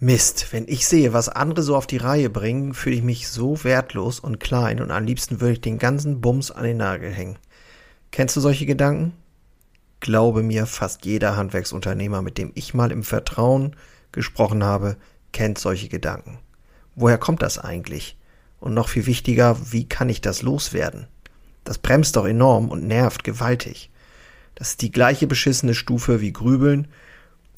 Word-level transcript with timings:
Mist, 0.00 0.52
wenn 0.52 0.68
ich 0.68 0.86
sehe, 0.86 1.12
was 1.12 1.28
andere 1.28 1.60
so 1.62 1.74
auf 1.74 1.88
die 1.88 1.96
Reihe 1.96 2.30
bringen, 2.30 2.72
fühle 2.72 2.94
ich 2.94 3.02
mich 3.02 3.26
so 3.26 3.64
wertlos 3.64 4.20
und 4.20 4.38
klein 4.38 4.80
und 4.80 4.92
am 4.92 5.04
liebsten 5.04 5.40
würde 5.40 5.54
ich 5.54 5.60
den 5.60 5.78
ganzen 5.78 6.20
Bums 6.20 6.52
an 6.52 6.62
den 6.62 6.76
Nagel 6.76 7.10
hängen. 7.10 7.36
Kennst 8.12 8.36
du 8.36 8.40
solche 8.40 8.64
Gedanken? 8.64 9.12
Glaube 9.98 10.44
mir, 10.44 10.66
fast 10.66 11.04
jeder 11.04 11.36
Handwerksunternehmer, 11.36 12.22
mit 12.22 12.38
dem 12.38 12.52
ich 12.54 12.74
mal 12.74 12.92
im 12.92 13.02
Vertrauen 13.02 13.74
gesprochen 14.12 14.62
habe, 14.62 14.96
kennt 15.32 15.58
solche 15.58 15.88
Gedanken. 15.88 16.38
Woher 16.94 17.18
kommt 17.18 17.42
das 17.42 17.58
eigentlich? 17.58 18.16
Und 18.60 18.74
noch 18.74 18.88
viel 18.88 19.06
wichtiger, 19.06 19.56
wie 19.72 19.88
kann 19.88 20.08
ich 20.08 20.20
das 20.20 20.42
loswerden? 20.42 21.08
Das 21.64 21.78
bremst 21.78 22.14
doch 22.14 22.24
enorm 22.24 22.68
und 22.68 22.86
nervt 22.86 23.24
gewaltig. 23.24 23.90
Das 24.54 24.70
ist 24.70 24.82
die 24.82 24.92
gleiche 24.92 25.26
beschissene 25.26 25.74
Stufe 25.74 26.20
wie 26.20 26.32
Grübeln. 26.32 26.86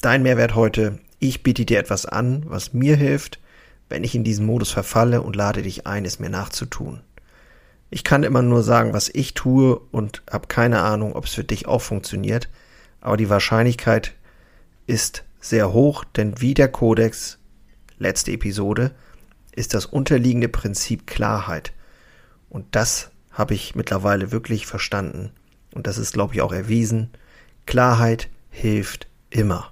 Dein 0.01 0.23
Mehrwert 0.23 0.55
heute, 0.55 0.97
ich 1.21 1.43
biete 1.43 1.65
dir 1.65 1.79
etwas 1.79 2.07
an, 2.07 2.43
was 2.47 2.73
mir 2.73 2.97
hilft, 2.97 3.39
wenn 3.89 4.03
ich 4.03 4.15
in 4.15 4.23
diesen 4.23 4.45
Modus 4.45 4.71
verfalle 4.71 5.21
und 5.21 5.35
lade 5.35 5.61
dich 5.61 5.85
ein, 5.85 6.03
es 6.03 6.19
mir 6.19 6.29
nachzutun. 6.29 7.01
Ich 7.91 8.03
kann 8.03 8.23
immer 8.23 8.41
nur 8.41 8.63
sagen, 8.63 8.93
was 8.93 9.07
ich 9.07 9.35
tue 9.35 9.79
und 9.91 10.23
habe 10.29 10.47
keine 10.47 10.81
Ahnung, 10.81 11.13
ob 11.13 11.25
es 11.25 11.35
für 11.35 11.43
dich 11.43 11.67
auch 11.67 11.81
funktioniert, 11.81 12.49
aber 13.01 13.17
die 13.17 13.29
Wahrscheinlichkeit 13.29 14.13
ist 14.87 15.23
sehr 15.39 15.71
hoch, 15.73 16.03
denn 16.03 16.41
wie 16.41 16.55
der 16.55 16.69
Kodex, 16.69 17.37
letzte 17.99 18.31
Episode, 18.31 18.91
ist 19.51 19.75
das 19.75 19.85
unterliegende 19.85 20.49
Prinzip 20.49 21.05
Klarheit. 21.05 21.71
Und 22.49 22.65
das 22.71 23.11
habe 23.31 23.53
ich 23.53 23.75
mittlerweile 23.75 24.31
wirklich 24.31 24.65
verstanden. 24.65 25.31
Und 25.75 25.85
das 25.85 25.99
ist, 25.99 26.13
glaube 26.13 26.33
ich, 26.33 26.41
auch 26.41 26.51
erwiesen. 26.51 27.11
Klarheit 27.65 28.27
hilft 28.49 29.07
immer 29.29 29.71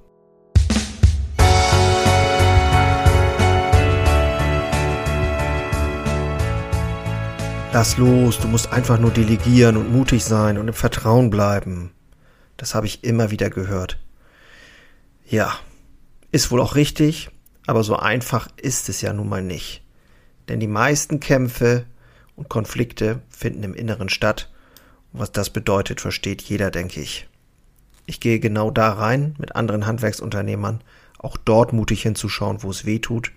Lass 7.73 7.95
los, 7.95 8.37
du 8.37 8.49
musst 8.49 8.73
einfach 8.73 8.99
nur 8.99 9.11
delegieren 9.11 9.77
und 9.77 9.93
mutig 9.93 10.25
sein 10.25 10.57
und 10.57 10.67
im 10.67 10.73
Vertrauen 10.73 11.29
bleiben. 11.29 11.91
Das 12.57 12.75
habe 12.75 12.85
ich 12.85 13.05
immer 13.05 13.31
wieder 13.31 13.49
gehört. 13.49 13.97
Ja, 15.25 15.57
ist 16.33 16.51
wohl 16.51 16.59
auch 16.59 16.75
richtig, 16.75 17.29
aber 17.65 17.85
so 17.85 17.95
einfach 17.95 18.49
ist 18.57 18.89
es 18.89 18.99
ja 18.99 19.13
nun 19.13 19.29
mal 19.29 19.41
nicht. 19.41 19.83
Denn 20.49 20.59
die 20.59 20.67
meisten 20.67 21.21
Kämpfe 21.21 21.85
und 22.35 22.49
Konflikte 22.49 23.21
finden 23.29 23.63
im 23.63 23.73
Inneren 23.73 24.09
statt. 24.09 24.51
Und 25.13 25.21
was 25.21 25.31
das 25.31 25.49
bedeutet, 25.49 26.01
versteht 26.01 26.41
jeder, 26.41 26.71
denke 26.71 26.99
ich. 26.99 27.29
Ich 28.05 28.19
gehe 28.19 28.41
genau 28.41 28.69
da 28.69 28.91
rein 28.91 29.33
mit 29.37 29.55
anderen 29.55 29.85
Handwerksunternehmern, 29.85 30.83
auch 31.19 31.37
dort 31.37 31.71
mutig 31.71 32.01
hinzuschauen, 32.01 32.63
wo 32.63 32.69
es 32.69 32.83
weh 32.83 32.99
tut, 32.99 33.31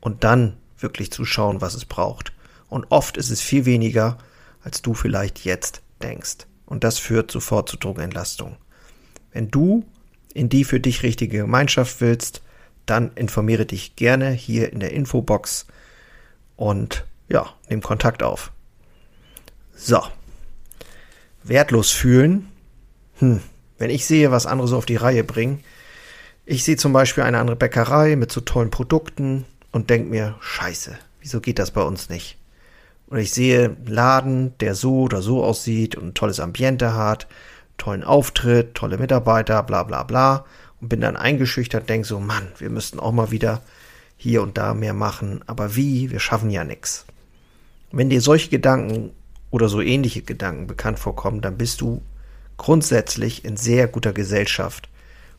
und 0.00 0.24
dann 0.24 0.56
wirklich 0.78 1.12
zu 1.12 1.26
schauen, 1.26 1.60
was 1.60 1.74
es 1.74 1.84
braucht. 1.84 2.32
Und 2.68 2.86
oft 2.90 3.16
ist 3.16 3.30
es 3.30 3.40
viel 3.40 3.64
weniger, 3.64 4.18
als 4.62 4.82
du 4.82 4.94
vielleicht 4.94 5.44
jetzt 5.44 5.82
denkst. 6.02 6.46
Und 6.64 6.84
das 6.84 6.98
führt 6.98 7.30
sofort 7.30 7.68
zu 7.68 7.76
Druckentlastung. 7.76 8.56
Wenn 9.32 9.50
du 9.50 9.84
in 10.34 10.48
die 10.48 10.64
für 10.64 10.80
dich 10.80 11.02
richtige 11.02 11.38
Gemeinschaft 11.38 12.00
willst, 12.00 12.42
dann 12.84 13.12
informiere 13.14 13.66
dich 13.66 13.96
gerne 13.96 14.30
hier 14.30 14.72
in 14.72 14.80
der 14.80 14.92
Infobox 14.92 15.66
und 16.56 17.04
ja, 17.28 17.52
nimm 17.68 17.82
Kontakt 17.82 18.22
auf. 18.22 18.52
So. 19.74 20.02
Wertlos 21.42 21.90
fühlen. 21.90 22.48
Hm. 23.18 23.40
Wenn 23.78 23.90
ich 23.90 24.06
sehe, 24.06 24.30
was 24.30 24.46
andere 24.46 24.68
so 24.68 24.76
auf 24.78 24.86
die 24.86 24.96
Reihe 24.96 25.22
bringen, 25.22 25.62
ich 26.44 26.64
sehe 26.64 26.76
zum 26.76 26.92
Beispiel 26.92 27.24
eine 27.24 27.38
andere 27.38 27.56
Bäckerei 27.56 28.16
mit 28.16 28.32
so 28.32 28.40
tollen 28.40 28.70
Produkten 28.70 29.44
und 29.72 29.90
denke 29.90 30.08
mir, 30.08 30.36
scheiße, 30.40 30.96
wieso 31.20 31.40
geht 31.40 31.58
das 31.58 31.72
bei 31.72 31.82
uns 31.82 32.08
nicht? 32.08 32.38
Und 33.08 33.18
ich 33.18 33.32
sehe 33.32 33.66
einen 33.66 33.86
Laden, 33.86 34.58
der 34.58 34.74
so 34.74 35.02
oder 35.02 35.22
so 35.22 35.44
aussieht 35.44 35.94
und 35.94 36.08
ein 36.08 36.14
tolles 36.14 36.40
Ambiente 36.40 36.94
hat, 36.94 37.26
tollen 37.78 38.02
Auftritt, 38.02 38.74
tolle 38.74 38.98
Mitarbeiter, 38.98 39.62
bla 39.62 39.84
bla 39.84 40.02
bla. 40.02 40.44
Und 40.80 40.88
bin 40.88 41.00
dann 41.00 41.16
eingeschüchtert, 41.16 41.88
denke 41.88 42.06
so, 42.06 42.20
Mann, 42.20 42.48
wir 42.58 42.68
müssten 42.70 43.00
auch 43.00 43.12
mal 43.12 43.30
wieder 43.30 43.62
hier 44.16 44.42
und 44.42 44.58
da 44.58 44.74
mehr 44.74 44.94
machen. 44.94 45.40
Aber 45.46 45.76
wie? 45.76 46.10
Wir 46.10 46.20
schaffen 46.20 46.50
ja 46.50 46.64
nichts. 46.64 47.06
Wenn 47.92 48.10
dir 48.10 48.20
solche 48.20 48.50
Gedanken 48.50 49.12
oder 49.50 49.68
so 49.68 49.80
ähnliche 49.80 50.22
Gedanken 50.22 50.66
bekannt 50.66 50.98
vorkommen, 50.98 51.40
dann 51.40 51.56
bist 51.56 51.80
du 51.80 52.02
grundsätzlich 52.56 53.44
in 53.44 53.56
sehr 53.56 53.86
guter 53.86 54.12
Gesellschaft. 54.12 54.88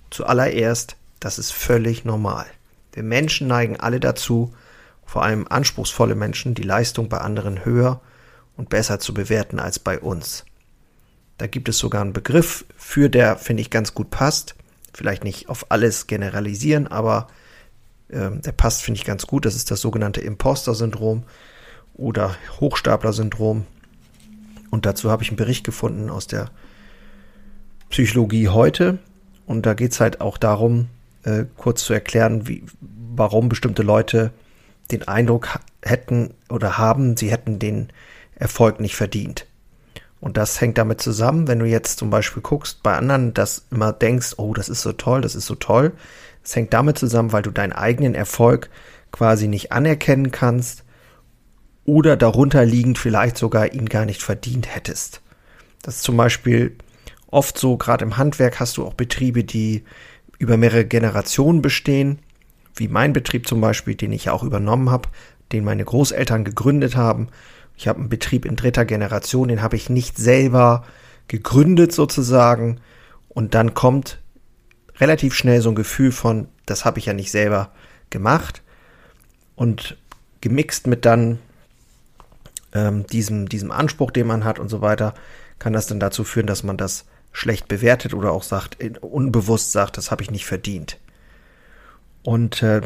Zuallererst, 0.10 0.96
das 1.20 1.40
ist 1.40 1.52
völlig 1.52 2.06
normal. 2.06 2.46
Wir 2.94 3.04
Menschen 3.04 3.48
neigen 3.48 3.80
alle 3.80 4.00
dazu, 4.00 4.54
vor 5.08 5.24
allem 5.24 5.48
anspruchsvolle 5.50 6.16
Menschen, 6.16 6.54
die 6.54 6.64
Leistung 6.64 7.10
bei 7.10 7.18
anderen 7.20 7.66
höher 7.66 8.02
und 8.58 8.70
besser 8.70 9.00
zu 9.00 9.14
bewerten 9.14 9.58
als 9.58 9.80
bei 9.80 10.00
uns. 10.00 10.46
Da 11.38 11.48
gibt 11.48 11.70
es 11.70 11.78
sogar 11.78 12.02
einen 12.02 12.14
Begriff 12.14 12.66
für, 12.76 13.10
der, 13.10 13.38
finde 13.38 13.62
ich, 13.62 13.70
ganz 13.70 13.94
gut 13.94 14.10
passt. 14.10 14.56
Vielleicht 14.94 15.24
nicht 15.24 15.50
auf 15.50 15.72
alles 15.72 16.08
generalisieren, 16.08 16.88
aber 16.88 17.28
äh, 18.10 18.32
der 18.32 18.52
passt, 18.52 18.84
finde 18.84 19.00
ich, 19.00 19.06
ganz 19.06 19.26
gut. 19.28 19.46
Das 19.46 19.56
ist 19.56 19.72
das 19.72 19.80
sogenannte 19.80 20.22
Imposter-Syndrom 20.22 21.24
oder 21.94 22.36
Hochstapler-Syndrom. 22.60 23.66
Und 24.72 24.86
dazu 24.86 25.10
habe 25.10 25.24
ich 25.24 25.30
einen 25.30 25.38
Bericht 25.38 25.64
gefunden 25.64 26.10
aus 26.10 26.28
der 26.28 26.52
Psychologie 27.90 28.50
heute. 28.50 28.98
Und 29.46 29.66
da 29.66 29.74
geht 29.74 29.94
es 29.94 30.02
halt 30.02 30.20
auch 30.20 30.38
darum, 30.38 30.90
äh, 31.24 31.46
kurz 31.56 31.86
zu 31.86 31.94
erklären, 31.94 32.48
wie, 32.48 32.64
warum 32.82 33.48
bestimmte 33.48 33.84
Leute 33.84 34.32
den 34.92 35.08
Eindruck 35.08 35.60
hätten 35.84 36.34
oder 36.50 36.78
haben, 36.78 37.18
sie 37.18 37.32
hätten 37.32 37.60
den 37.60 37.90
Erfolg 38.36 38.80
nicht 38.80 38.96
verdient. 38.96 39.46
Und 40.20 40.38
das 40.38 40.60
hängt 40.62 40.78
damit 40.78 41.02
zusammen, 41.02 41.48
wenn 41.48 41.60
du 41.60 41.66
jetzt 41.66 42.00
zum 42.00 42.10
Beispiel 42.10 42.42
guckst, 42.42 42.82
bei 42.82 42.96
anderen 42.96 43.34
das 43.34 43.66
immer 43.72 43.94
denkst, 43.94 44.36
oh, 44.38 44.54
das 44.54 44.70
ist 44.70 44.82
so 44.82 44.94
toll, 44.94 45.22
das 45.22 45.36
ist 45.36 45.46
so 45.46 45.56
toll. 45.56 45.94
Es 46.44 46.56
hängt 46.56 46.74
damit 46.74 46.98
zusammen, 46.98 47.34
weil 47.34 47.44
du 47.44 47.52
deinen 47.52 47.74
eigenen 47.74 48.16
Erfolg 48.16 48.70
quasi 49.12 49.48
nicht 49.48 49.72
anerkennen 49.72 50.32
kannst 50.32 50.84
oder 51.86 52.18
darunter 52.18 52.66
liegend 52.66 52.98
vielleicht 52.98 53.38
sogar 53.38 53.74
ihn 53.74 53.88
gar 53.88 54.06
nicht 54.06 54.24
verdient 54.24 54.74
hättest. 54.74 55.22
Das 55.84 55.98
ist 55.98 56.04
zum 56.04 56.18
Beispiel 56.18 56.76
oft 57.28 57.58
so, 57.58 57.78
gerade 57.78 58.04
im 58.04 58.18
Handwerk 58.18 58.60
hast 58.60 58.78
du 58.78 58.86
auch 58.86 58.94
Betriebe, 58.94 59.44
die 59.44 59.84
über 60.40 60.58
mehrere 60.58 60.86
Generationen 60.86 61.62
bestehen 61.62 62.20
wie 62.80 62.88
mein 62.88 63.14
Betrieb 63.14 63.48
zum 63.48 63.62
Beispiel, 63.62 63.96
den 63.96 64.12
ich 64.12 64.30
auch 64.30 64.44
übernommen 64.44 64.90
habe, 64.90 65.10
den 65.52 65.64
meine 65.64 65.86
Großeltern 65.86 66.44
gegründet 66.44 66.96
haben. 66.96 67.28
Ich 67.76 67.88
habe 67.88 68.00
einen 68.00 68.10
Betrieb 68.10 68.46
in 68.46 68.56
dritter 68.56 68.86
Generation, 68.86 69.48
den 69.48 69.62
habe 69.62 69.76
ich 69.76 69.90
nicht 69.90 70.18
selber 70.18 70.84
gegründet 71.28 71.92
sozusagen. 71.94 72.80
Und 73.30 73.54
dann 73.54 73.74
kommt 73.74 74.20
relativ 75.00 75.36
schnell 75.36 75.62
so 75.62 75.70
ein 75.70 75.76
Gefühl 75.76 76.12
von, 76.12 76.48
das 76.66 76.86
habe 76.86 77.00
ich 77.00 77.06
ja 77.06 77.14
nicht 77.14 77.32
selber 77.32 77.72
gemacht. 78.10 78.64
Und 79.56 79.98
gemixt 80.42 80.88
mit 80.88 81.06
dann 81.06 81.40
ähm, 82.74 83.06
diesem, 83.08 83.50
diesem 83.50 83.72
Anspruch, 83.72 84.12
den 84.12 84.28
man 84.28 84.44
hat 84.44 84.60
und 84.60 84.70
so 84.70 84.82
weiter, 84.82 85.14
kann 85.60 85.74
das 85.74 85.88
dann 85.88 86.00
dazu 86.00 86.24
führen, 86.24 86.48
dass 86.48 86.64
man 86.64 86.78
das 86.78 87.06
schlecht 87.32 87.68
bewertet 87.68 88.14
oder 88.14 88.32
auch 88.32 88.44
sagt, 88.44 88.78
unbewusst 89.02 89.72
sagt, 89.72 89.98
das 89.98 90.12
habe 90.12 90.24
ich 90.24 90.32
nicht 90.32 90.46
verdient. 90.46 90.98
Und 92.28 92.62
äh, 92.62 92.82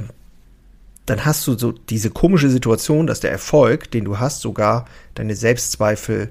dann 1.07 1.25
hast 1.25 1.47
du 1.47 1.57
so 1.57 1.71
diese 1.71 2.11
komische 2.11 2.47
Situation, 2.47 3.07
dass 3.07 3.21
der 3.21 3.31
Erfolg, 3.31 3.89
den 3.89 4.05
du 4.05 4.19
hast, 4.19 4.41
sogar 4.41 4.85
deine 5.15 5.35
Selbstzweifel 5.35 6.29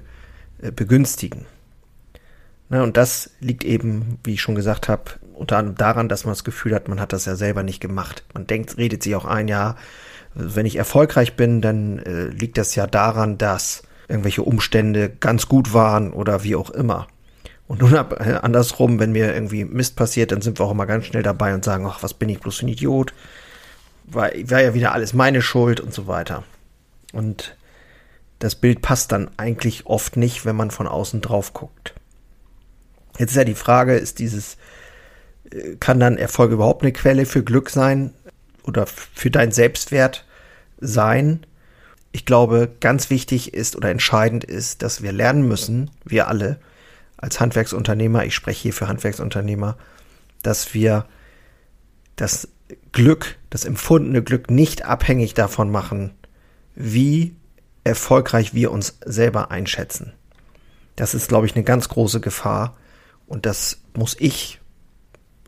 äh, 0.61 0.71
begünstigen. 0.71 1.45
Na, 2.69 2.83
und 2.83 2.95
das 2.95 3.31
liegt 3.41 3.65
eben, 3.65 4.17
wie 4.23 4.35
ich 4.35 4.41
schon 4.41 4.55
gesagt 4.55 4.87
habe, 4.87 5.11
unter 5.33 5.57
anderem 5.57 5.75
daran, 5.75 6.07
dass 6.07 6.23
man 6.23 6.31
das 6.31 6.45
Gefühl 6.45 6.73
hat, 6.73 6.87
man 6.87 7.01
hat 7.01 7.11
das 7.11 7.25
ja 7.25 7.35
selber 7.35 7.63
nicht 7.63 7.81
gemacht. 7.81 8.23
Man 8.33 8.47
denkt, 8.47 8.77
redet 8.77 9.03
sich 9.03 9.13
auch 9.13 9.25
ein, 9.25 9.49
ja, 9.49 9.75
wenn 10.33 10.65
ich 10.65 10.77
erfolgreich 10.77 11.35
bin, 11.35 11.59
dann 11.59 11.99
äh, 11.99 12.27
liegt 12.27 12.57
das 12.57 12.75
ja 12.75 12.87
daran, 12.87 13.37
dass 13.37 13.83
irgendwelche 14.07 14.43
Umstände 14.43 15.09
ganz 15.09 15.49
gut 15.49 15.73
waren 15.73 16.13
oder 16.13 16.45
wie 16.45 16.55
auch 16.55 16.69
immer. 16.69 17.07
Und 17.71 17.79
nun 17.79 17.93
äh, 17.93 18.33
andersrum, 18.41 18.99
wenn 18.99 19.13
mir 19.13 19.33
irgendwie 19.33 19.63
Mist 19.63 19.95
passiert, 19.95 20.33
dann 20.33 20.41
sind 20.41 20.59
wir 20.59 20.65
auch 20.65 20.71
immer 20.71 20.85
ganz 20.85 21.05
schnell 21.05 21.23
dabei 21.23 21.53
und 21.53 21.63
sagen, 21.63 21.85
ach, 21.87 22.03
was 22.03 22.13
bin 22.13 22.27
ich 22.27 22.41
bloß 22.41 22.57
für 22.57 22.65
ein 22.65 22.67
Idiot? 22.67 23.13
War, 24.03 24.29
war 24.43 24.61
ja 24.61 24.73
wieder 24.73 24.91
alles 24.91 25.13
meine 25.13 25.41
Schuld 25.41 25.79
und 25.79 25.93
so 25.93 26.05
weiter. 26.05 26.43
Und 27.13 27.55
das 28.39 28.55
Bild 28.55 28.81
passt 28.81 29.13
dann 29.13 29.31
eigentlich 29.37 29.85
oft 29.85 30.17
nicht, 30.17 30.45
wenn 30.45 30.57
man 30.57 30.69
von 30.69 30.85
außen 30.85 31.21
drauf 31.21 31.53
guckt. 31.53 31.93
Jetzt 33.17 33.31
ist 33.31 33.37
ja 33.37 33.45
die 33.45 33.55
Frage, 33.55 33.95
ist 33.95 34.19
dieses, 34.19 34.57
äh, 35.49 35.77
kann 35.79 36.01
dann 36.01 36.17
Erfolg 36.17 36.51
überhaupt 36.51 36.81
eine 36.81 36.91
Quelle 36.91 37.25
für 37.25 37.41
Glück 37.41 37.69
sein 37.69 38.13
oder 38.63 38.85
für 38.85 39.31
deinen 39.31 39.53
Selbstwert 39.53 40.25
sein? 40.81 41.45
Ich 42.11 42.25
glaube, 42.25 42.69
ganz 42.81 43.09
wichtig 43.09 43.53
ist 43.53 43.77
oder 43.77 43.91
entscheidend 43.91 44.43
ist, 44.43 44.81
dass 44.81 45.01
wir 45.01 45.13
lernen 45.13 45.47
müssen, 45.47 45.89
wir 46.03 46.27
alle 46.27 46.59
als 47.21 47.39
Handwerksunternehmer, 47.39 48.25
ich 48.25 48.35
spreche 48.35 48.63
hier 48.63 48.73
für 48.73 48.87
Handwerksunternehmer, 48.87 49.77
dass 50.43 50.73
wir 50.73 51.05
das 52.15 52.47
Glück, 52.91 53.37
das 53.49 53.65
empfundene 53.65 54.23
Glück 54.23 54.49
nicht 54.49 54.85
abhängig 54.85 55.33
davon 55.33 55.71
machen, 55.71 56.11
wie 56.75 57.35
erfolgreich 57.83 58.53
wir 58.53 58.71
uns 58.71 58.97
selber 59.05 59.51
einschätzen. 59.51 60.13
Das 60.95 61.13
ist, 61.13 61.29
glaube 61.29 61.45
ich, 61.45 61.55
eine 61.55 61.63
ganz 61.63 61.89
große 61.89 62.19
Gefahr. 62.19 62.77
Und 63.27 63.45
das 63.45 63.81
muss 63.95 64.15
ich 64.19 64.59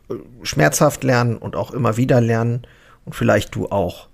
äh, 0.10 0.16
schmerzhaft 0.44 1.04
lernen 1.04 1.38
und 1.38 1.56
auch 1.56 1.72
immer 1.72 1.98
wieder 1.98 2.22
lernen. 2.22 2.66
Und 3.06 3.14
vielleicht 3.14 3.54
du 3.56 3.70
auch. 3.70 4.08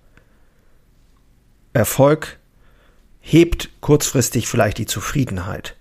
Erfolg 1.73 2.39
hebt 3.19 3.69
kurzfristig 3.81 4.47
vielleicht 4.47 4.79
die 4.79 4.87
Zufriedenheit. 4.87 5.75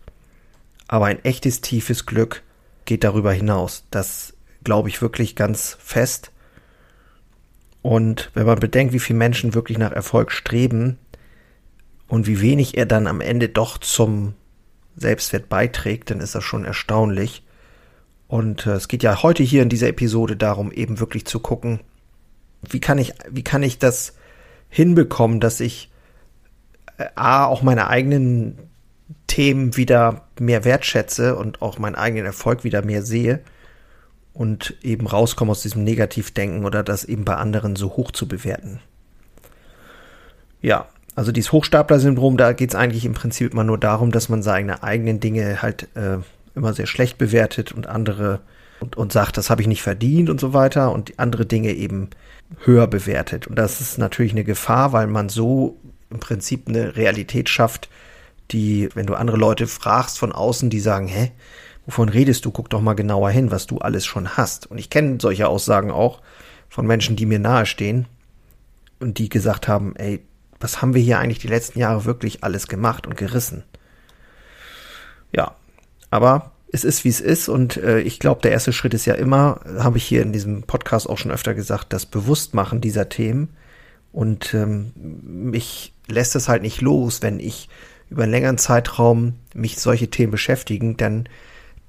Aber 0.88 1.06
ein 1.06 1.24
echtes 1.24 1.60
tiefes 1.60 2.06
Glück 2.06 2.42
geht 2.84 3.04
darüber 3.04 3.32
hinaus. 3.32 3.84
Das 3.90 4.34
glaube 4.64 4.88
ich 4.88 5.00
wirklich 5.00 5.36
ganz 5.36 5.76
fest. 5.80 6.32
Und 7.82 8.30
wenn 8.34 8.46
man 8.46 8.58
bedenkt, 8.58 8.92
wie 8.92 8.98
viele 8.98 9.18
Menschen 9.18 9.54
wirklich 9.54 9.78
nach 9.78 9.92
Erfolg 9.92 10.32
streben, 10.32 10.98
und 12.08 12.26
wie 12.26 12.40
wenig 12.40 12.76
er 12.76 12.86
dann 12.86 13.06
am 13.06 13.20
Ende 13.20 13.48
doch 13.48 13.78
zum 13.78 14.34
Selbstwert 14.96 15.48
beiträgt, 15.48 16.10
dann 16.10 16.20
ist 16.20 16.34
das 16.34 16.42
schon 16.42 16.64
erstaunlich. 16.64 17.44
Und 18.26 18.66
äh, 18.66 18.72
es 18.72 18.88
geht 18.88 19.02
ja 19.02 19.22
heute 19.22 19.42
hier 19.42 19.62
in 19.62 19.68
dieser 19.68 19.88
Episode 19.88 20.36
darum, 20.36 20.72
eben 20.72 20.98
wirklich 21.00 21.26
zu 21.26 21.38
gucken, 21.38 21.80
wie 22.68 22.80
kann 22.80 22.98
ich, 22.98 23.12
wie 23.30 23.44
kann 23.44 23.62
ich 23.62 23.78
das 23.78 24.14
hinbekommen, 24.68 25.38
dass 25.38 25.60
ich 25.60 25.90
äh, 26.96 27.06
A, 27.14 27.44
auch 27.44 27.62
meine 27.62 27.88
eigenen 27.88 28.58
Themen 29.26 29.76
wieder 29.76 30.22
mehr 30.38 30.64
wertschätze 30.64 31.36
und 31.36 31.62
auch 31.62 31.78
meinen 31.78 31.94
eigenen 31.94 32.26
Erfolg 32.26 32.64
wieder 32.64 32.84
mehr 32.84 33.02
sehe 33.02 33.40
und 34.34 34.76
eben 34.82 35.06
rauskomme 35.06 35.50
aus 35.50 35.62
diesem 35.62 35.84
Negativdenken 35.84 36.64
oder 36.64 36.82
das 36.82 37.04
eben 37.04 37.24
bei 37.24 37.36
anderen 37.36 37.76
so 37.76 37.96
hoch 37.96 38.10
zu 38.10 38.28
bewerten. 38.28 38.80
Ja, 40.60 40.88
also 41.14 41.32
dieses 41.32 41.52
Hochstapler-Syndrom, 41.52 42.36
da 42.36 42.52
geht 42.52 42.70
es 42.70 42.76
eigentlich 42.76 43.04
im 43.04 43.14
Prinzip 43.14 43.52
immer 43.52 43.64
nur 43.64 43.78
darum, 43.78 44.12
dass 44.12 44.28
man 44.28 44.42
seine 44.42 44.82
eigenen 44.82 45.20
Dinge 45.20 45.62
halt 45.62 45.88
äh, 45.96 46.18
immer 46.54 46.74
sehr 46.74 46.86
schlecht 46.86 47.18
bewertet 47.18 47.72
und 47.72 47.86
andere 47.86 48.40
und, 48.80 48.96
und 48.96 49.12
sagt, 49.12 49.36
das 49.36 49.50
habe 49.50 49.62
ich 49.62 49.68
nicht 49.68 49.82
verdient 49.82 50.30
und 50.30 50.38
so 50.40 50.52
weiter 50.52 50.92
und 50.92 51.18
andere 51.18 51.46
Dinge 51.46 51.72
eben 51.72 52.10
höher 52.64 52.86
bewertet. 52.86 53.46
Und 53.46 53.56
das 53.56 53.80
ist 53.80 53.98
natürlich 53.98 54.32
eine 54.32 54.44
Gefahr, 54.44 54.92
weil 54.92 55.06
man 55.08 55.28
so 55.28 55.78
im 56.10 56.20
Prinzip 56.20 56.68
eine 56.68 56.96
Realität 56.96 57.48
schafft, 57.48 57.88
die, 58.50 58.88
wenn 58.94 59.06
du 59.06 59.14
andere 59.14 59.36
Leute 59.36 59.66
fragst 59.66 60.18
von 60.18 60.32
außen, 60.32 60.70
die 60.70 60.80
sagen, 60.80 61.08
hä, 61.08 61.32
wovon 61.86 62.08
redest 62.08 62.44
du? 62.44 62.50
Guck 62.50 62.70
doch 62.70 62.80
mal 62.80 62.94
genauer 62.94 63.30
hin, 63.30 63.50
was 63.50 63.66
du 63.66 63.78
alles 63.78 64.04
schon 64.06 64.36
hast. 64.36 64.70
Und 64.70 64.78
ich 64.78 64.90
kenne 64.90 65.18
solche 65.20 65.48
Aussagen 65.48 65.90
auch 65.90 66.20
von 66.68 66.86
Menschen, 66.86 67.16
die 67.16 67.26
mir 67.26 67.38
nahestehen 67.38 68.06
und 69.00 69.18
die 69.18 69.28
gesagt 69.28 69.68
haben, 69.68 69.96
ey, 69.96 70.22
was 70.60 70.82
haben 70.82 70.94
wir 70.94 71.02
hier 71.02 71.18
eigentlich 71.18 71.38
die 71.38 71.48
letzten 71.48 71.78
Jahre 71.78 72.04
wirklich 72.04 72.42
alles 72.44 72.68
gemacht 72.68 73.06
und 73.06 73.16
gerissen? 73.16 73.64
Ja, 75.32 75.54
aber 76.10 76.52
es 76.72 76.84
ist, 76.84 77.04
wie 77.04 77.08
es 77.08 77.20
ist 77.20 77.48
und 77.48 77.76
äh, 77.78 78.00
ich 78.00 78.18
glaube, 78.18 78.42
der 78.42 78.52
erste 78.52 78.72
Schritt 78.72 78.94
ist 78.94 79.06
ja 79.06 79.14
immer, 79.14 79.60
habe 79.78 79.98
ich 79.98 80.04
hier 80.04 80.22
in 80.22 80.32
diesem 80.32 80.64
Podcast 80.64 81.08
auch 81.08 81.16
schon 81.16 81.30
öfter 81.30 81.54
gesagt, 81.54 81.92
das 81.92 82.06
Bewusstmachen 82.06 82.80
dieser 82.80 83.08
Themen 83.08 83.56
und 84.12 84.52
ähm, 84.54 84.92
mich 84.96 85.94
lässt 86.06 86.36
es 86.36 86.48
halt 86.48 86.62
nicht 86.62 86.80
los, 86.80 87.22
wenn 87.22 87.40
ich 87.40 87.68
über 88.10 88.22
einen 88.22 88.32
längeren 88.32 88.58
Zeitraum 88.58 89.34
mich 89.54 89.78
solche 89.78 90.08
Themen 90.08 90.30
beschäftigen, 90.30 90.96
dann 90.96 91.28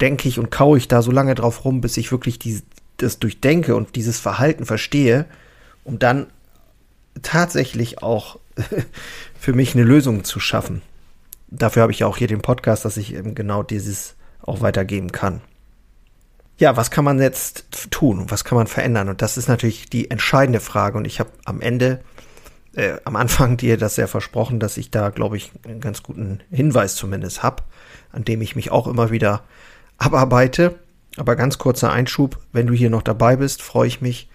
denke 0.02 0.28
ich 0.28 0.40
und 0.40 0.52
kaue 0.52 0.78
ich 0.78 0.88
da 0.88 1.02
so 1.02 1.12
lange 1.12 1.36
drauf 1.36 1.66
rum, 1.66 1.82
bis 1.82 1.98
ich 1.98 2.12
wirklich 2.12 2.40
die, 2.40 2.62
das 2.98 3.20
durchdenke 3.20 3.76
und 3.76 3.96
dieses 3.96 4.20
Verhalten 4.20 4.66
verstehe, 4.66 5.26
um 5.84 6.00
dann 6.00 6.28
tatsächlich 7.22 8.02
auch 8.02 8.40
für 9.40 9.54
mich 9.54 9.76
eine 9.76 9.84
Lösung 9.84 10.24
zu 10.24 10.40
schaffen. 10.40 10.82
Dafür 11.48 11.82
habe 11.82 11.92
ich 11.92 12.00
ja 12.00 12.08
auch 12.08 12.18
hier 12.18 12.28
den 12.28 12.42
Podcast, 12.42 12.86
dass 12.86 12.98
ich 12.98 13.14
eben 13.14 13.36
genau 13.36 13.64
dieses 13.64 14.16
auch 14.42 14.62
weitergeben 14.62 15.12
kann. 15.12 15.42
Ja, 16.58 16.76
was 16.76 16.92
kann 16.92 17.06
man 17.06 17.20
jetzt 17.20 17.66
tun 17.90 18.30
was 18.30 18.44
kann 18.44 18.58
man 18.58 18.68
verändern? 18.68 19.08
Und 19.10 19.22
das 19.22 19.38
ist 19.38 19.48
natürlich 19.48 19.90
die 19.90 20.12
entscheidende 20.12 20.60
Frage. 20.60 20.98
Und 20.98 21.06
ich 21.06 21.20
habe 21.20 21.30
am 21.46 21.62
Ende, 21.62 22.02
äh, 22.76 22.98
am 23.04 23.16
Anfang 23.16 23.58
dir 23.58 23.78
das 23.78 23.96
sehr 23.96 24.08
versprochen, 24.08 24.60
dass 24.60 24.78
ich 24.78 24.92
da, 24.92 25.10
glaube 25.10 25.38
ich, 25.38 25.52
einen 25.66 25.82
ganz 25.82 26.04
guten 26.04 26.42
Hinweis 26.52 26.96
zumindest 26.96 27.44
habe, 27.44 27.64
an 28.12 28.24
dem 28.24 28.42
ich 28.42 28.56
mich 28.56 28.72
auch 28.72 28.88
immer 28.88 29.12
wieder 29.12 29.44
abarbeite. 29.98 30.80
Aber 31.18 31.36
ganz 31.36 31.58
kurzer 31.58 31.92
Einschub, 31.92 32.38
wenn 32.52 32.68
du 32.68 32.74
hier 32.74 32.90
noch 32.90 33.02
dabei 33.02 33.36
bist, 33.36 33.62
freue 33.62 33.88
ich 33.88 34.02
mich, 34.02 34.30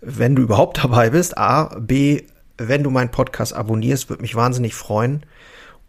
wenn 0.00 0.36
du 0.36 0.42
überhaupt 0.42 0.84
dabei 0.84 1.10
bist. 1.10 1.38
A, 1.38 1.78
B, 1.78 2.22
wenn 2.58 2.82
du 2.82 2.90
meinen 2.90 3.10
Podcast 3.10 3.54
abonnierst, 3.54 4.08
würde 4.10 4.22
mich 4.22 4.34
wahnsinnig 4.34 4.74
freuen. 4.74 5.24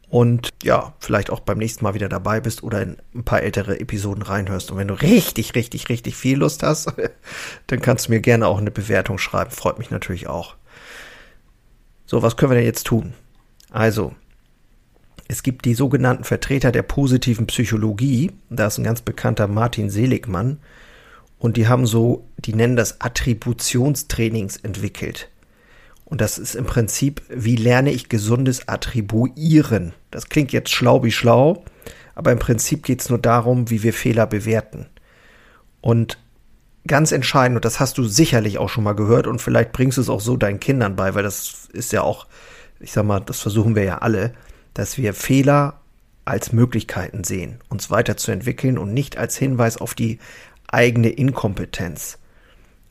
Und 0.09 0.49
ja, 0.61 0.93
vielleicht 0.99 1.31
auch 1.31 1.39
beim 1.39 1.57
nächsten 1.57 1.83
Mal 1.83 1.95
wieder 1.95 2.07
dabei 2.07 2.39
bist 2.39 2.61
oder 2.61 2.83
in 2.83 2.97
ein 3.15 3.23
paar 3.23 3.41
ältere 3.41 3.79
Episoden 3.79 4.21
reinhörst. 4.21 4.69
Und 4.69 4.77
wenn 4.77 4.87
du 4.87 4.93
richtig, 4.93 5.55
richtig, 5.55 5.89
richtig 5.89 6.15
viel 6.15 6.37
Lust 6.37 6.61
hast, 6.61 6.93
dann 7.67 7.81
kannst 7.81 8.07
du 8.07 8.11
mir 8.11 8.19
gerne 8.19 8.47
auch 8.47 8.59
eine 8.59 8.69
Bewertung 8.69 9.17
schreiben. 9.17 9.49
Freut 9.49 9.79
mich 9.79 9.89
natürlich 9.89 10.27
auch. 10.27 10.55
So, 12.05 12.21
was 12.21 12.37
können 12.37 12.51
wir 12.51 12.57
denn 12.57 12.65
jetzt 12.65 12.85
tun? 12.85 13.13
Also, 13.71 14.13
es 15.27 15.41
gibt 15.41 15.65
die 15.65 15.73
sogenannten 15.73 16.23
Vertreter 16.23 16.71
der 16.71 16.83
positiven 16.83 17.47
Psychologie. 17.47 18.31
Da 18.49 18.67
ist 18.67 18.77
ein 18.77 18.83
ganz 18.83 19.01
bekannter 19.01 19.47
Martin 19.47 19.89
Seligmann. 19.89 20.59
Und 21.39 21.57
die 21.57 21.67
haben 21.67 21.85
so, 21.85 22.25
die 22.37 22.53
nennen 22.53 22.75
das 22.75 23.01
Attributionstrainings 23.01 24.57
entwickelt. 24.57 25.29
Und 26.05 26.21
das 26.21 26.37
ist 26.37 26.55
im 26.55 26.65
Prinzip, 26.65 27.21
wie 27.29 27.55
lerne 27.55 27.91
ich 27.91 28.09
gesundes 28.09 28.67
Attribuieren? 28.67 29.93
Das 30.11 30.29
klingt 30.29 30.51
jetzt 30.51 30.69
schlau 30.69 31.03
wie 31.03 31.11
schlau, 31.11 31.63
aber 32.13 32.31
im 32.31 32.39
Prinzip 32.39 32.83
geht 32.83 33.01
es 33.01 33.09
nur 33.09 33.17
darum, 33.17 33.69
wie 33.69 33.83
wir 33.83 33.93
Fehler 33.93 34.27
bewerten. 34.27 34.85
Und 35.81 36.19
ganz 36.87 37.11
entscheidend, 37.11 37.57
und 37.57 37.65
das 37.65 37.79
hast 37.79 37.97
du 37.97 38.03
sicherlich 38.03 38.57
auch 38.57 38.69
schon 38.69 38.83
mal 38.83 38.95
gehört, 38.95 39.27
und 39.27 39.41
vielleicht 39.41 39.71
bringst 39.71 39.97
du 39.97 40.01
es 40.01 40.09
auch 40.09 40.21
so 40.21 40.37
deinen 40.37 40.59
Kindern 40.59 40.95
bei, 40.95 41.15
weil 41.15 41.23
das 41.23 41.69
ist 41.71 41.93
ja 41.93 42.01
auch, 42.01 42.27
ich 42.79 42.91
sag 42.91 43.05
mal, 43.05 43.19
das 43.19 43.39
versuchen 43.39 43.75
wir 43.75 43.83
ja 43.83 43.97
alle, 43.99 44.33
dass 44.73 44.97
wir 44.97 45.13
Fehler 45.13 45.79
als 46.25 46.53
Möglichkeiten 46.53 47.23
sehen, 47.23 47.59
uns 47.69 47.91
weiterzuentwickeln 47.91 48.77
und 48.77 48.93
nicht 48.93 49.17
als 49.17 49.37
Hinweis 49.37 49.77
auf 49.77 49.93
die 49.93 50.19
eigene 50.67 51.09
Inkompetenz. 51.09 52.17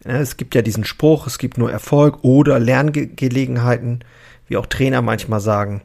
Es 0.05 0.37
gibt 0.37 0.55
ja 0.55 0.63
diesen 0.63 0.85
Spruch, 0.85 1.27
es 1.27 1.39
gibt 1.39 1.59
nur 1.59 1.71
Erfolg 1.71 2.25
oder 2.25 2.59
Lerngelegenheiten, 2.59 4.05
wie 4.49 4.57
auch 4.57 4.67
Trainer 4.67 5.01
manchmal 5.01 5.41
sagen. 5.41 5.83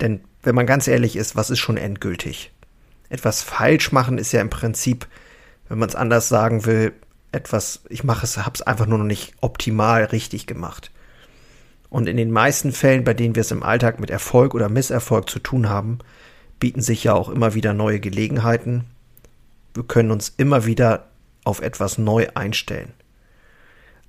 Denn 0.00 0.20
wenn 0.42 0.54
man 0.54 0.66
ganz 0.66 0.88
ehrlich 0.88 1.16
ist, 1.16 1.36
was 1.36 1.50
ist 1.50 1.58
schon 1.58 1.76
endgültig? 1.76 2.52
Etwas 3.08 3.42
falsch 3.42 3.92
machen 3.92 4.18
ist 4.18 4.32
ja 4.32 4.40
im 4.40 4.50
Prinzip, 4.50 5.06
wenn 5.68 5.78
man 5.78 5.88
es 5.88 5.94
anders 5.94 6.28
sagen 6.28 6.64
will, 6.64 6.92
etwas, 7.32 7.82
ich 7.88 8.04
mache 8.04 8.24
es, 8.24 8.36
habe 8.36 8.54
es 8.54 8.62
einfach 8.62 8.86
nur 8.86 8.98
noch 8.98 9.04
nicht 9.04 9.34
optimal 9.40 10.04
richtig 10.04 10.46
gemacht. 10.46 10.90
Und 11.88 12.08
in 12.08 12.16
den 12.16 12.30
meisten 12.30 12.72
Fällen, 12.72 13.04
bei 13.04 13.14
denen 13.14 13.34
wir 13.34 13.42
es 13.42 13.50
im 13.50 13.62
Alltag 13.62 14.00
mit 14.00 14.10
Erfolg 14.10 14.54
oder 14.54 14.68
Misserfolg 14.68 15.28
zu 15.28 15.38
tun 15.38 15.68
haben, 15.68 15.98
bieten 16.58 16.80
sich 16.80 17.04
ja 17.04 17.12
auch 17.12 17.28
immer 17.28 17.54
wieder 17.54 17.74
neue 17.74 18.00
Gelegenheiten. 18.00 18.84
Wir 19.74 19.82
können 19.82 20.10
uns 20.10 20.32
immer 20.36 20.64
wieder 20.64 21.08
auf 21.44 21.60
etwas 21.60 21.98
neu 21.98 22.28
einstellen. 22.34 22.92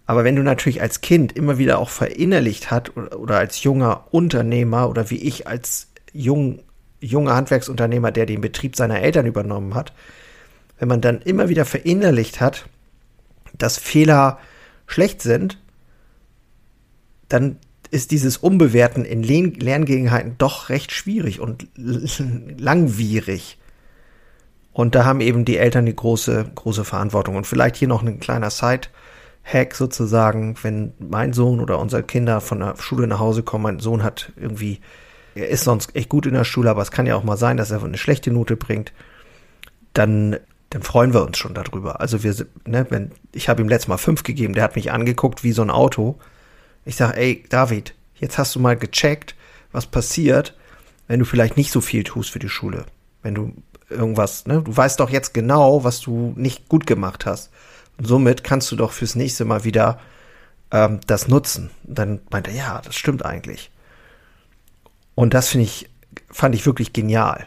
Aber 0.06 0.24
wenn 0.24 0.36
du 0.36 0.44
natürlich 0.44 0.82
als 0.82 1.02
Kind 1.02 1.32
immer 1.34 1.58
wieder 1.58 1.80
auch 1.80 1.90
verinnerlicht 1.90 2.72
hat 2.72 2.96
oder, 2.98 3.38
als 3.38 3.64
junger 3.64 4.08
Unternehmer 4.12 4.90
oder 4.90 5.10
wie 5.10 5.22
ich 5.22 5.48
als 5.48 5.88
jung, 6.12 6.60
junger 7.00 7.36
Handwerksunternehmer, 7.36 8.12
der 8.12 8.26
den 8.26 8.42
Betrieb 8.42 8.76
seiner 8.76 9.00
Eltern 9.02 9.26
übernommen 9.26 9.76
hat, 9.76 9.94
wenn 10.80 10.90
man 10.90 11.02
dann 11.02 11.22
immer 11.22 11.50
wieder 11.50 11.66
verinnerlicht 11.66 12.42
hat, 12.42 12.66
dass 13.54 13.78
Fehler 13.78 14.40
schlecht 14.88 15.22
sind, 15.22 15.60
dann 17.30 17.58
ist 17.92 18.12
dieses 18.12 18.38
Umbewerten 18.38 19.06
in 19.06 19.24
Lerngelegenheiten 19.24 20.36
doch 20.38 20.70
recht 20.70 20.92
schwierig 20.92 21.40
und 21.40 21.68
langwierig. 22.58 23.60
Und 24.72 24.96
da 24.96 25.06
haben 25.06 25.22
eben 25.22 25.46
die 25.46 25.58
Eltern 25.58 25.86
die 25.86 25.96
große, 25.96 26.52
große 26.56 26.84
Verantwortung. 26.84 27.36
Und 27.36 27.46
vielleicht 27.46 27.76
hier 27.76 27.88
noch 27.88 28.02
ein 28.02 28.20
kleiner 28.20 28.50
Side-Hack 28.50 29.76
sozusagen, 29.76 30.56
wenn 30.64 30.94
mein 30.98 31.34
Sohn 31.34 31.60
oder 31.60 31.78
unsere 31.78 32.02
Kinder 32.02 32.42
von 32.42 32.60
der 32.60 32.76
Schule 32.78 33.06
nach 33.06 33.20
Hause 33.20 33.44
kommen, 33.44 33.64
mein 33.64 33.80
Sohn 33.80 34.02
hat 34.02 34.32
irgendwie 34.36 34.80
er 35.36 35.50
ist 35.50 35.64
sonst 35.64 35.96
echt 35.96 36.10
gut 36.10 36.26
in 36.26 36.34
der 36.34 36.44
Schule, 36.44 36.70
aber 36.70 36.82
es 36.82 36.92
kann 36.92 37.06
ja 37.06 37.16
auch 37.16 37.24
mal 37.24 37.38
sein, 37.38 37.58
dass 37.58 37.72
er 37.72 37.84
eine 37.84 37.98
schlechte 37.98 38.32
Note 38.32 38.56
bringt, 38.56 38.94
dann, 39.94 40.38
dann 40.74 40.82
freuen 40.82 41.14
wir 41.14 41.22
uns 41.24 41.38
schon 41.38 41.54
darüber. 41.54 42.02
Also 42.02 42.24
wir, 42.24 42.36
ne, 42.66 42.88
wenn, 42.90 43.12
ich 43.32 43.48
habe 43.48 43.62
ihm 43.62 43.70
letztes 43.70 43.88
Mal 43.90 43.98
fünf 43.98 44.24
gegeben, 44.24 44.56
der 44.56 44.64
hat 44.64 44.76
mich 44.76 44.92
angeguckt 44.92 45.44
wie 45.44 45.52
so 45.52 45.62
ein 45.62 45.70
Auto. 45.70 46.18
Ich 46.84 46.96
sage, 46.96 47.16
ey, 47.18 47.46
David, 47.48 47.94
jetzt 48.16 48.40
hast 48.40 48.56
du 48.56 48.60
mal 48.60 48.76
gecheckt, 48.76 49.36
was 49.72 49.86
passiert, 49.86 50.58
wenn 51.08 51.20
du 51.20 51.26
vielleicht 51.26 51.58
nicht 51.58 51.72
so 51.72 51.80
viel 51.80 52.04
tust 52.04 52.32
für 52.32 52.40
die 52.40 52.50
Schule. 52.50 52.86
Wenn 53.22 53.36
du 53.36 53.54
irgendwas, 53.88 54.48
ne, 54.48 54.64
du 54.64 54.76
weißt 54.76 55.00
doch 55.00 55.12
jetzt 55.12 55.36
genau, 55.36 55.84
was 55.84 56.02
du 56.02 56.34
nicht 56.38 56.68
gut 56.70 56.88
gemacht 56.88 57.28
hast. 57.28 57.52
Und 58.00 58.08
somit 58.08 58.44
kannst 58.44 58.72
du 58.72 58.76
doch 58.76 58.94
fürs 58.94 59.14
nächste 59.14 59.46
Mal 59.46 59.64
wieder 59.66 60.00
ähm, 60.72 61.02
das 61.06 61.28
nutzen. 61.28 61.70
Und 61.84 62.00
dann 62.00 62.20
meinte 62.32 62.50
er, 62.50 62.58
ja, 62.58 62.82
das 62.84 62.96
stimmt 62.96 63.24
eigentlich. 63.24 63.70
Und 65.14 65.36
das 65.36 65.50
finde 65.50 65.66
ich, 65.66 65.88
fand 66.32 66.56
ich 66.56 66.66
wirklich 66.66 66.94
genial. 66.94 67.46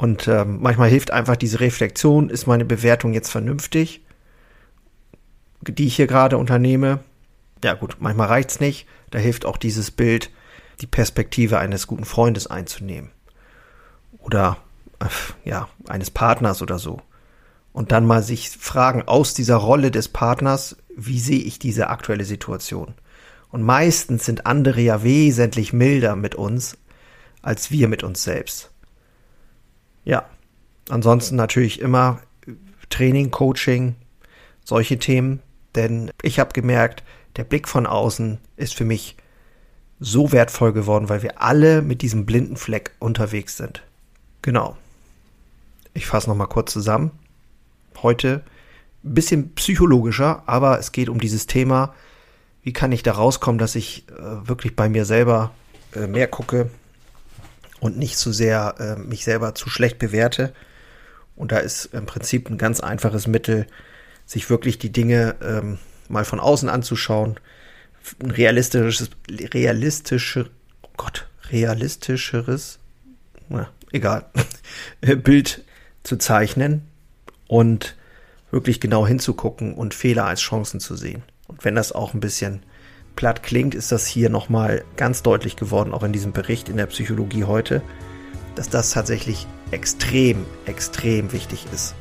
Und 0.00 0.28
ähm, 0.28 0.60
manchmal 0.62 0.88
hilft 0.88 1.10
einfach 1.10 1.36
diese 1.36 1.60
Reflexion, 1.60 2.30
ist 2.30 2.46
meine 2.46 2.64
Bewertung 2.64 3.12
jetzt 3.12 3.28
vernünftig, 3.28 4.00
die 5.60 5.86
ich 5.86 5.96
hier 5.96 6.06
gerade 6.06 6.38
unternehme. 6.38 7.00
Ja 7.62 7.74
gut, 7.74 7.98
manchmal 8.00 8.28
reicht's 8.28 8.60
nicht. 8.60 8.86
Da 9.10 9.18
hilft 9.18 9.44
auch 9.44 9.58
dieses 9.58 9.90
Bild, 9.90 10.30
die 10.80 10.86
Perspektive 10.86 11.58
eines 11.58 11.86
guten 11.86 12.06
Freundes 12.06 12.46
einzunehmen. 12.46 13.10
Oder 14.20 14.56
äh, 15.00 15.04
ja, 15.44 15.68
eines 15.86 16.10
Partners 16.10 16.62
oder 16.62 16.78
so. 16.78 17.02
Und 17.74 17.92
dann 17.92 18.06
mal 18.06 18.22
sich 18.22 18.48
fragen 18.48 19.02
aus 19.06 19.34
dieser 19.34 19.56
Rolle 19.56 19.90
des 19.90 20.08
Partners, 20.08 20.78
wie 20.96 21.20
sehe 21.20 21.42
ich 21.42 21.58
diese 21.58 21.90
aktuelle 21.90 22.24
Situation? 22.24 22.94
Und 23.50 23.60
meistens 23.64 24.24
sind 24.24 24.46
andere 24.46 24.80
ja 24.80 25.02
wesentlich 25.02 25.74
milder 25.74 26.16
mit 26.16 26.36
uns, 26.36 26.78
als 27.42 27.70
wir 27.70 27.86
mit 27.86 28.02
uns 28.02 28.22
selbst. 28.22 28.70
Ja, 30.04 30.24
ansonsten 30.88 31.36
natürlich 31.36 31.80
immer 31.80 32.20
Training, 32.88 33.30
Coaching, 33.30 33.94
solche 34.64 34.98
Themen, 34.98 35.40
denn 35.74 36.10
ich 36.22 36.38
habe 36.38 36.52
gemerkt, 36.52 37.02
der 37.36 37.44
Blick 37.44 37.68
von 37.68 37.86
außen 37.86 38.38
ist 38.56 38.74
für 38.74 38.84
mich 38.84 39.16
so 40.00 40.32
wertvoll 40.32 40.72
geworden, 40.72 41.08
weil 41.08 41.22
wir 41.22 41.42
alle 41.42 41.82
mit 41.82 42.02
diesem 42.02 42.26
blinden 42.26 42.56
Fleck 42.56 42.92
unterwegs 42.98 43.56
sind. 43.56 43.82
Genau. 44.42 44.76
Ich 45.92 46.06
fasse 46.06 46.28
noch 46.28 46.36
mal 46.36 46.46
kurz 46.46 46.72
zusammen. 46.72 47.10
Heute 48.02 48.42
ein 49.04 49.14
bisschen 49.14 49.54
psychologischer, 49.54 50.42
aber 50.46 50.78
es 50.78 50.92
geht 50.92 51.08
um 51.08 51.20
dieses 51.20 51.46
Thema, 51.46 51.94
wie 52.62 52.72
kann 52.72 52.92
ich 52.92 53.02
da 53.02 53.12
rauskommen, 53.12 53.58
dass 53.58 53.74
ich 53.74 54.06
äh, 54.08 54.48
wirklich 54.48 54.76
bei 54.76 54.88
mir 54.88 55.04
selber 55.04 55.52
äh, 55.94 56.06
mehr 56.06 56.26
gucke 56.26 56.70
und 57.80 57.98
nicht 57.98 58.16
zu 58.16 58.32
sehr 58.32 58.74
äh, 58.78 59.00
mich 59.00 59.24
selber 59.24 59.54
zu 59.54 59.68
schlecht 59.68 59.98
bewerte. 59.98 60.52
Und 61.34 61.52
da 61.52 61.58
ist 61.58 61.86
im 61.86 62.06
Prinzip 62.06 62.48
ein 62.48 62.58
ganz 62.58 62.80
einfaches 62.80 63.26
Mittel, 63.26 63.66
sich 64.26 64.50
wirklich 64.50 64.78
die 64.78 64.92
Dinge 64.92 65.36
ähm, 65.42 65.78
mal 66.08 66.24
von 66.24 66.38
außen 66.38 66.68
anzuschauen, 66.68 67.40
ein 68.22 68.30
realistisches, 68.30 69.10
realistischer, 69.28 70.46
oh 70.82 70.90
Gott, 70.96 71.26
realistischeres, 71.50 72.78
na, 73.48 73.68
egal, 73.92 74.26
Bild 75.00 75.64
zu 76.02 76.16
zeichnen 76.16 76.82
und 77.46 77.96
wirklich 78.50 78.80
genau 78.80 79.06
hinzugucken 79.06 79.74
und 79.74 79.94
Fehler 79.94 80.26
als 80.26 80.40
Chancen 80.40 80.80
zu 80.80 80.96
sehen. 80.96 81.22
Und 81.46 81.64
wenn 81.64 81.74
das 81.74 81.92
auch 81.92 82.14
ein 82.14 82.20
bisschen 82.20 82.62
platt 83.20 83.42
klingt, 83.42 83.74
ist 83.74 83.92
das 83.92 84.06
hier 84.06 84.30
nochmal 84.30 84.82
ganz 84.96 85.22
deutlich 85.22 85.54
geworden, 85.54 85.92
auch 85.92 86.02
in 86.02 86.10
diesem 86.10 86.32
Bericht 86.32 86.70
in 86.70 86.78
der 86.78 86.86
Psychologie 86.86 87.44
heute, 87.44 87.82
dass 88.54 88.70
das 88.70 88.92
tatsächlich 88.92 89.46
extrem, 89.72 90.46
extrem 90.64 91.30
wichtig 91.30 91.66
ist. 91.70 91.94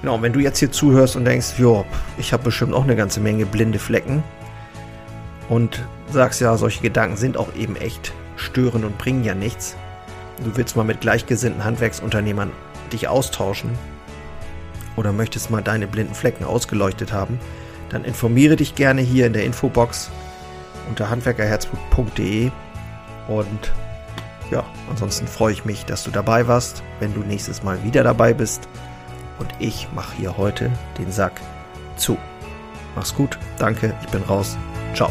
Genau, 0.00 0.20
wenn 0.20 0.32
du 0.32 0.40
jetzt 0.40 0.58
hier 0.58 0.72
zuhörst 0.72 1.14
und 1.14 1.24
denkst, 1.24 1.54
jo, 1.58 1.84
ich 2.18 2.32
habe 2.32 2.42
bestimmt 2.42 2.74
auch 2.74 2.82
eine 2.82 2.96
ganze 2.96 3.20
Menge 3.20 3.46
blinde 3.46 3.78
Flecken 3.78 4.24
und 5.48 5.80
sagst 6.10 6.40
ja, 6.40 6.56
solche 6.56 6.82
Gedanken 6.82 7.16
sind 7.16 7.36
auch 7.36 7.54
eben 7.54 7.76
echt 7.76 8.12
störend 8.34 8.84
und 8.84 8.98
bringen 8.98 9.22
ja 9.22 9.36
nichts. 9.36 9.76
Du 10.42 10.56
willst 10.56 10.74
mal 10.74 10.82
mit 10.82 11.02
gleichgesinnten 11.02 11.62
Handwerksunternehmern 11.62 12.50
dich 12.92 13.06
austauschen 13.06 13.70
oder 14.96 15.12
möchtest 15.12 15.52
mal 15.52 15.62
deine 15.62 15.86
blinden 15.86 16.16
Flecken 16.16 16.42
ausgeleuchtet 16.42 17.12
haben, 17.12 17.38
dann 17.94 18.04
informiere 18.04 18.56
dich 18.56 18.74
gerne 18.74 19.02
hier 19.02 19.26
in 19.26 19.32
der 19.32 19.44
Infobox 19.44 20.10
unter 20.88 21.10
handwerkerherzblut.de 21.10 22.50
und 23.28 23.72
ja, 24.50 24.64
ansonsten 24.90 25.28
freue 25.28 25.52
ich 25.52 25.64
mich, 25.64 25.86
dass 25.86 26.02
du 26.02 26.10
dabei 26.10 26.48
warst, 26.48 26.82
wenn 26.98 27.14
du 27.14 27.20
nächstes 27.20 27.62
Mal 27.62 27.82
wieder 27.84 28.02
dabei 28.02 28.34
bist 28.34 28.68
und 29.38 29.48
ich 29.60 29.88
mache 29.94 30.16
hier 30.16 30.36
heute 30.36 30.72
den 30.98 31.12
Sack 31.12 31.40
zu. 31.96 32.18
Mach's 32.96 33.14
gut, 33.14 33.38
danke, 33.58 33.94
ich 34.02 34.08
bin 34.08 34.22
raus. 34.22 34.58
Ciao. 34.94 35.10